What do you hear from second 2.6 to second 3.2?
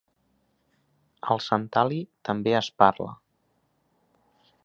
es parla.